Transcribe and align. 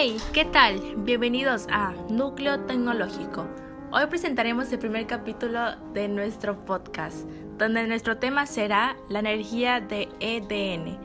Hey, 0.00 0.16
¿qué 0.32 0.44
tal? 0.44 0.80
Bienvenidos 0.98 1.66
a 1.72 1.92
Núcleo 2.08 2.60
Tecnológico. 2.66 3.48
Hoy 3.90 4.06
presentaremos 4.06 4.70
el 4.72 4.78
primer 4.78 5.08
capítulo 5.08 5.74
de 5.92 6.06
nuestro 6.06 6.64
podcast, 6.64 7.28
donde 7.58 7.84
nuestro 7.88 8.16
tema 8.18 8.46
será 8.46 8.96
la 9.08 9.18
energía 9.18 9.80
de 9.80 10.08
EDN, 10.20 10.96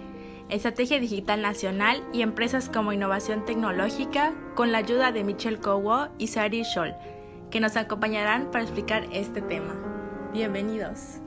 Estrategia 0.49 0.99
Digital 0.99 1.41
Nacional 1.41 2.03
y 2.13 2.21
empresas 2.21 2.69
como 2.69 2.93
innovación 2.93 3.45
tecnológica, 3.45 4.35
con 4.53 4.71
la 4.71 4.77
ayuda 4.77 5.11
de 5.11 5.23
Michelle 5.23 5.57
Cowo 5.57 6.09
y 6.19 6.27
Sari 6.27 6.63
Scholl, 6.63 6.93
que 7.49 7.59
nos 7.59 7.75
acompañarán 7.75 8.51
para 8.51 8.63
explicar 8.63 9.07
este 9.11 9.41
tema. 9.41 9.73
Bienvenidos. 10.33 11.17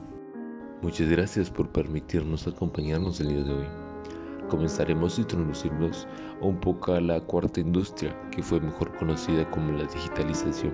Muchas 0.81 1.09
gracias 1.09 1.49
por 1.49 1.67
permitirnos 1.67 2.47
acompañarnos 2.47 3.19
el 3.19 3.27
día 3.27 3.43
de 3.43 3.51
hoy 3.51 3.86
comenzaremos 4.47 5.17
a 5.17 5.21
introducirnos 5.21 6.07
un 6.41 6.59
poco 6.59 6.93
a 6.93 7.01
la 7.01 7.21
cuarta 7.21 7.59
industria, 7.59 8.19
que 8.31 8.41
fue 8.41 8.59
mejor 8.59 8.95
conocida 8.97 9.49
como 9.51 9.71
la 9.71 9.85
digitalización, 9.85 10.73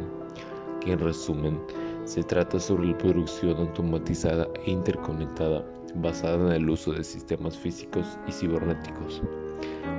que 0.80 0.94
en 0.94 0.99
resumen 0.99 1.62
se 2.05 2.23
trata 2.23 2.59
sobre 2.59 2.88
la 2.88 2.98
producción 2.98 3.58
automatizada 3.58 4.48
e 4.66 4.72
interconectada 4.72 5.66
basada 5.96 6.48
en 6.48 6.54
el 6.54 6.70
uso 6.70 6.91
de 6.91 7.04
sistemas 7.04 7.58
físicos 7.58 8.18
y 8.27 8.32
cibernéticos, 8.32 9.22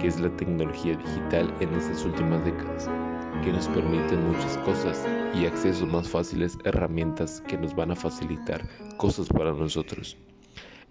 que 0.00 0.09
es 0.09 0.20
la 0.20 0.34
tecnología 0.36 0.97
digital 0.97 1.52
en 1.61 1.72
estas 1.75 2.05
últimas 2.05 2.45
décadas, 2.45 2.91
que 3.42 3.52
nos 3.52 3.69
permiten 3.69 4.27
muchas 4.27 4.56
cosas 4.59 5.06
y 5.34 5.47
acceso 5.47 5.86
más 5.86 6.09
fáciles 6.09 6.59
herramientas 6.64 7.41
que 7.42 7.59
nos 7.59 7.75
van 7.75 7.91
a 7.91 7.97
facilitar 7.97 8.69
cosas 8.97 9.28
para 9.28 9.52
nosotros. 9.52 10.16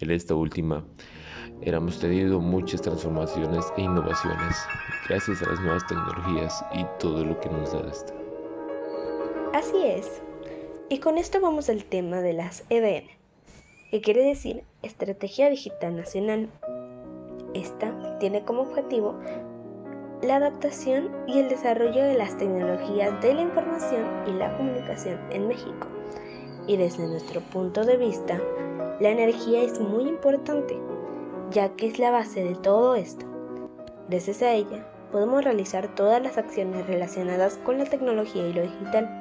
En 0.03 0.11
esta 0.11 0.35
última 0.35 0.83
hemos 1.61 1.97
tenido 1.97 2.41
muchas 2.41 2.81
transformaciones 2.81 3.63
e 3.77 3.83
innovaciones 3.83 4.57
gracias 5.07 5.41
a 5.41 5.47
las 5.47 5.61
nuevas 5.61 5.87
tecnologías 5.87 6.61
y 6.73 6.85
todo 6.99 7.23
lo 7.23 7.39
que 7.39 7.47
nos 7.47 7.71
da 7.71 7.89
esto. 7.89 8.13
Así 9.53 9.77
es. 9.81 10.21
Y 10.89 10.97
con 10.97 11.17
esto 11.17 11.39
vamos 11.39 11.69
al 11.69 11.85
tema 11.85 12.17
de 12.17 12.33
las 12.33 12.65
EDN, 12.69 13.05
que 13.91 14.01
quiere 14.01 14.25
decir 14.25 14.65
Estrategia 14.81 15.49
Digital 15.49 15.95
Nacional. 15.95 16.49
Esta 17.53 18.19
tiene 18.19 18.43
como 18.43 18.63
objetivo 18.63 19.17
la 20.21 20.35
adaptación 20.35 21.15
y 21.27 21.39
el 21.39 21.47
desarrollo 21.47 22.03
de 22.03 22.15
las 22.15 22.37
tecnologías 22.37 23.21
de 23.21 23.35
la 23.35 23.41
información 23.41 24.05
y 24.27 24.31
la 24.33 24.57
comunicación 24.57 25.17
en 25.31 25.47
México. 25.47 25.87
Y 26.67 26.75
desde 26.75 27.07
nuestro 27.07 27.39
punto 27.39 27.85
de 27.85 27.95
vista, 27.95 28.41
la 29.03 29.09
energía 29.09 29.61
es 29.61 29.81
muy 29.81 30.07
importante 30.07 30.79
ya 31.51 31.75
que 31.75 31.87
es 31.87 31.99
la 31.99 32.09
base 32.09 32.41
de 32.41 32.55
todo 32.55 32.95
esto. 32.95 33.25
Gracias 34.07 34.41
a 34.41 34.53
ella, 34.53 34.87
podemos 35.11 35.43
realizar 35.43 35.93
todas 35.93 36.23
las 36.23 36.37
acciones 36.37 36.87
relacionadas 36.87 37.57
con 37.65 37.79
la 37.79 37.83
tecnología 37.83 38.47
y 38.47 38.53
lo 38.53 38.61
digital. 38.61 39.19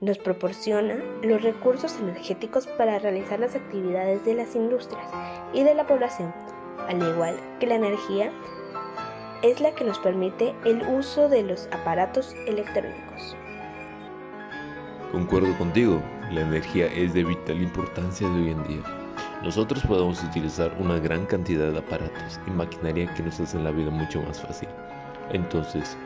Nos 0.00 0.16
proporciona 0.16 0.96
los 1.22 1.42
recursos 1.42 2.00
energéticos 2.00 2.66
para 2.66 2.98
realizar 2.98 3.38
las 3.38 3.54
actividades 3.54 4.24
de 4.24 4.32
las 4.32 4.56
industrias 4.56 5.10
y 5.52 5.62
de 5.62 5.74
la 5.74 5.86
población, 5.86 6.32
al 6.88 7.02
igual 7.02 7.38
que 7.60 7.66
la 7.66 7.74
energía 7.74 8.32
es 9.42 9.60
la 9.60 9.74
que 9.74 9.84
nos 9.84 9.98
permite 9.98 10.54
el 10.64 10.80
uso 10.88 11.28
de 11.28 11.42
los 11.42 11.68
aparatos 11.70 12.34
electrónicos. 12.46 13.36
Concuerdo 15.12 15.56
contigo, 15.58 16.00
la 16.32 16.42
energía 16.42 16.86
es 16.86 17.14
de 17.14 17.24
vital 17.24 17.62
importancia 17.62 18.28
de 18.28 18.34
hoy 18.34 18.50
en 18.50 18.68
día 18.68 19.06
nosotros 19.42 19.82
podemos 19.84 20.22
utilizar 20.24 20.74
una 20.80 20.98
gran 20.98 21.26
cantidad 21.26 21.70
de 21.70 21.78
aparatos 21.78 22.40
y 22.46 22.50
maquinaria 22.50 23.12
que 23.14 23.22
nos 23.22 23.38
hacen 23.38 23.64
la 23.64 23.70
vida 23.70 23.90
mucho 23.90 24.22
más 24.22 24.40
fácil. 24.40 24.68
Entonces, 25.30 25.96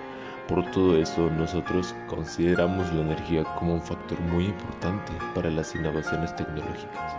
por 0.49 0.69
todo 0.73 0.99
eso, 0.99 1.31
nosotros 1.31 1.95
consideramos 2.09 2.93
la 2.93 3.03
energía 3.03 3.45
como 3.59 3.75
un 3.75 3.83
factor 3.83 4.21
muy 4.21 4.47
importante 4.47 5.13
para 5.35 5.49
las 5.49 5.75
innovaciones 5.75 6.35
tecnológicas. 6.35 7.17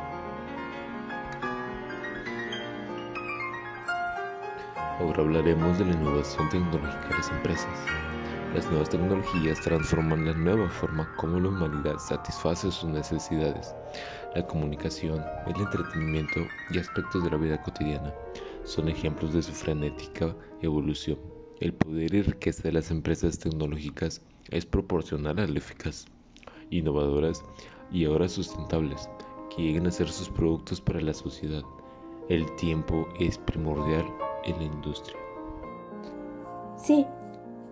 Ahora 4.99 5.23
hablaremos 5.23 5.79
de 5.79 5.85
la 5.85 5.93
innovación 5.93 6.49
tecnológica 6.49 7.07
de 7.07 7.15
las 7.15 7.31
empresas. 7.31 7.79
Las 8.53 8.69
nuevas 8.69 8.89
tecnologías 8.89 9.61
transforman 9.61 10.25
la 10.25 10.33
nueva 10.33 10.69
forma 10.69 11.09
como 11.15 11.39
la 11.39 11.47
humanidad 11.47 11.97
satisface 11.99 12.69
sus 12.69 12.89
necesidades. 12.89 13.73
La 14.35 14.45
comunicación, 14.45 15.23
el 15.47 15.61
entretenimiento 15.61 16.45
y 16.69 16.77
aspectos 16.77 17.23
de 17.23 17.29
la 17.29 17.37
vida 17.37 17.61
cotidiana 17.61 18.13
son 18.65 18.89
ejemplos 18.89 19.33
de 19.33 19.41
su 19.41 19.53
frenética 19.53 20.35
evolución. 20.61 21.17
El 21.61 21.73
poder 21.73 22.13
y 22.13 22.23
riqueza 22.23 22.63
de 22.63 22.73
las 22.73 22.91
empresas 22.91 23.39
tecnológicas 23.39 24.21
es 24.49 24.65
proporcional 24.65 25.39
a 25.39 25.47
la 25.47 25.57
eficaz, 25.57 26.05
innovadoras 26.71 27.45
y 27.89 28.03
ahora 28.03 28.27
sustentables 28.27 29.09
que 29.49 29.61
lleguen 29.61 29.87
a 29.87 29.91
ser 29.91 30.09
sus 30.09 30.27
productos 30.27 30.81
para 30.81 30.99
la 30.99 31.13
sociedad. 31.13 31.63
El 32.27 32.53
tiempo 32.57 33.07
es 33.17 33.37
primordial 33.37 34.05
en 34.43 34.57
la 34.57 34.63
industria. 34.63 35.15
Sí, 36.75 37.05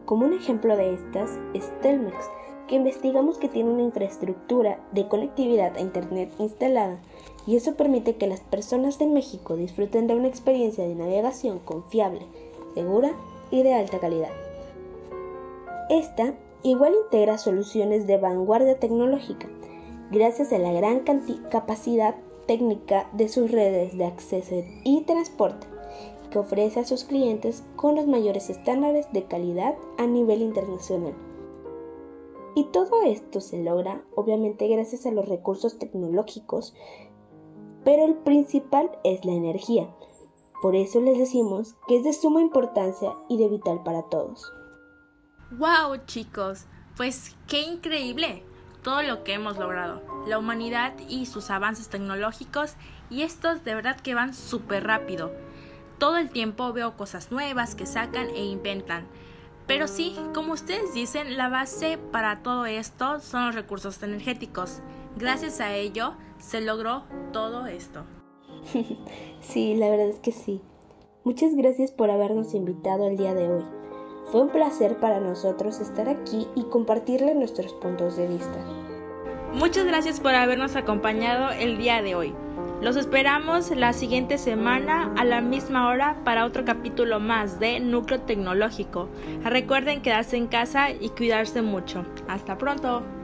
como 0.10 0.26
un 0.26 0.34
ejemplo 0.34 0.76
de 0.76 0.96
estas 0.96 1.38
es 1.54 1.72
Telmex, 1.82 2.32
que 2.68 2.78
investigamos 2.78 3.38
que 3.38 3.48
tiene 3.48 3.70
una 3.70 3.84
infraestructura 3.84 4.80
de 4.92 5.08
conectividad 5.08 5.78
a 5.78 5.82
Internet 5.82 6.32
instalada 6.40 7.00
y 7.46 7.56
eso 7.56 7.76
permite 7.76 8.16
que 8.16 8.26
las 8.26 8.40
personas 8.40 8.98
de 8.98 9.06
México 9.06 9.56
disfruten 9.56 10.08
de 10.08 10.16
una 10.16 10.28
experiencia 10.28 10.84
de 10.84 10.96
navegación 10.96 11.60
confiable, 11.60 12.22
segura 12.74 13.12
y 13.52 13.62
de 13.62 13.76
alta 13.76 14.00
calidad. 14.00 14.32
Esta 15.92 16.34
igual 16.64 16.96
integra 17.04 17.38
soluciones 17.38 18.08
de 18.08 18.18
vanguardia 18.18 18.80
tecnológica, 18.80 19.48
gracias 20.10 20.52
a 20.52 20.58
la 20.58 20.74
gran 20.74 21.02
capacidad 21.52 22.16
técnica 22.48 23.08
de 23.14 23.30
sus 23.30 23.52
redes 23.52 23.96
de 23.96 24.06
acceso 24.06 24.64
y 24.84 25.02
transporte 25.02 25.68
que 26.30 26.40
ofrece 26.40 26.80
a 26.80 26.86
sus 26.86 27.04
clientes 27.04 27.64
con 27.76 27.96
los 27.96 28.08
mayores 28.08 28.50
estándares 28.50 29.12
de 29.12 29.26
calidad 29.26 29.76
a 29.98 30.08
nivel 30.08 30.42
internacional. 30.42 31.16
Y 32.56 32.66
todo 32.66 33.04
esto 33.04 33.42
se 33.42 33.64
logra 33.64 34.04
obviamente 34.16 34.68
gracias 34.68 35.06
a 35.06 35.12
los 35.12 35.28
recursos 35.28 35.78
tecnológicos, 35.80 36.74
pero 37.84 38.06
el 38.06 38.16
principal 38.16 38.92
es 39.04 39.24
la 39.26 39.34
energía. 39.34 39.90
Por 40.62 40.76
eso 40.76 41.00
les 41.00 41.18
decimos 41.18 41.76
que 41.88 41.98
es 41.98 42.04
de 42.04 42.14
suma 42.14 42.42
importancia 42.42 43.14
y 43.30 43.38
de 43.38 43.48
vital 43.48 43.82
para 43.84 44.04
todos. 44.04 44.52
¡Wow, 45.52 46.06
chicos! 46.06 46.66
Pues 46.98 47.36
qué 47.48 47.62
increíble 47.62 48.44
todo 48.84 49.02
lo 49.04 49.24
que 49.24 49.34
hemos 49.34 49.58
logrado, 49.58 50.02
la 50.28 50.38
humanidad 50.38 50.94
y 51.08 51.26
sus 51.26 51.50
avances 51.50 51.90
tecnológicos, 51.90 52.76
y 53.10 53.24
estos 53.24 53.64
de 53.64 53.76
verdad 53.76 54.00
que 54.00 54.16
van 54.16 54.34
súper 54.34 54.86
rápido. 54.86 55.32
Todo 56.00 56.18
el 56.18 56.30
tiempo 56.30 56.72
veo 56.72 56.96
cosas 56.96 57.30
nuevas 57.30 57.76
que 57.76 57.86
sacan 57.86 58.30
e 58.30 58.46
inventan. 58.46 59.06
Pero 59.68 59.88
sí, 59.88 60.16
como 60.34 60.54
ustedes 60.54 60.94
dicen, 60.94 61.38
la 61.38 61.50
base 61.50 61.98
para 61.98 62.42
todo 62.42 62.66
esto 62.66 63.20
son 63.20 63.46
los 63.46 63.56
recursos 63.56 64.02
energéticos. 64.02 64.80
Gracias 65.18 65.60
a 65.60 65.76
ello 65.76 66.16
se 66.40 66.62
logró 66.62 67.04
todo 67.34 67.68
esto. 67.68 68.06
sí, 69.42 69.76
la 69.76 69.90
verdad 69.90 70.08
es 70.08 70.20
que 70.20 70.32
sí. 70.32 70.62
Muchas 71.26 71.54
gracias 71.54 71.92
por 71.92 72.10
habernos 72.10 72.54
invitado 72.54 73.08
el 73.08 73.18
día 73.18 73.34
de 73.34 73.50
hoy. 73.50 73.66
Fue 74.32 74.42
un 74.42 74.50
placer 74.50 74.98
para 75.00 75.20
nosotros 75.20 75.82
estar 75.82 76.08
aquí 76.08 76.48
y 76.56 76.64
compartirle 76.64 77.36
nuestros 77.36 77.74
puntos 77.74 78.16
de 78.16 78.28
vista. 78.28 78.66
Muchas 79.54 79.86
gracias 79.86 80.20
por 80.20 80.34
habernos 80.34 80.76
acompañado 80.78 81.52
el 81.52 81.78
día 81.78 82.02
de 82.02 82.16
hoy. 82.16 82.34
Los 82.82 82.96
esperamos 82.96 83.72
la 83.72 83.92
siguiente 83.92 84.38
semana 84.38 85.14
a 85.18 85.26
la 85.26 85.42
misma 85.42 85.90
hora 85.90 86.16
para 86.24 86.46
otro 86.46 86.64
capítulo 86.64 87.20
más 87.20 87.60
de 87.60 87.82
Núcleo 87.82 88.22
Tecnológico. 88.22 89.10
Recuerden 89.44 90.02
quedarse 90.02 90.38
en 90.38 90.48
casa 90.48 90.90
y 90.92 91.10
cuidarse 91.10 91.62
mucho. 91.62 92.06
Hasta 92.30 92.58
pronto. 92.58 93.19